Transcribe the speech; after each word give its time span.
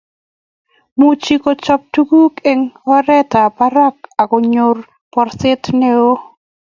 muuch 0.97 1.27
kochop 1.43 1.81
tuguk 1.93 2.33
eng 2.51 2.61
oretab 2.95 3.51
barak 3.57 3.97
ago 4.21 4.37
nyoor 4.51 4.77
borset 5.13 5.63
neo 5.79 6.09